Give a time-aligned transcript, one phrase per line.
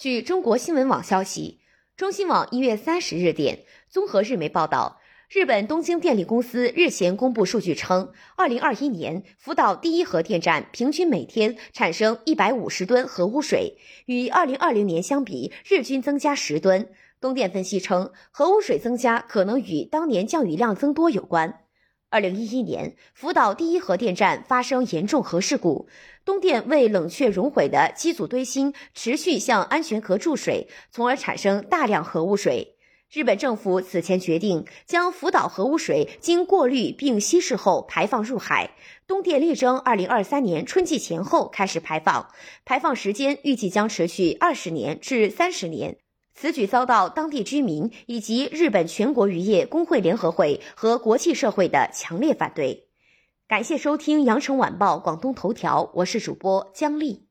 [0.00, 1.60] 据中国新闻网消息，
[1.94, 13.76] 中新网一月三十日电，综合日媒报道，日本东京电力公司日前公布数据称，二零二一年福岛第一核电站平均每天产生一百五十吨核污水，
[14.06, 16.88] 与二零二零年相比，日均增加十吨。
[17.20, 21.59] 东电分析称，核污水增加可能与当年降雨量增多有关。
[22.12, 25.88] 二零一一年，福岛第一核电站发生严重核事故，
[26.24, 32.74] 东电为冷却熔毁的机组堆芯，持续向安全壳注水，从而产生大量核污水。
[33.12, 38.72] 日本政府此前决定将福岛核污水经过滤并稀释后排放入海，
[39.06, 42.28] 东电力争二零二三年春季前后开始排放，
[42.64, 45.98] 排放时间预计将持续二十年至三十年。
[46.40, 52.88] 此举遭到当地居民以及日本全国渔业工会联合会和国际社会的强烈反对。
[53.46, 57.29] 感谢收听羊城晚报广东头条，我是主播姜丽。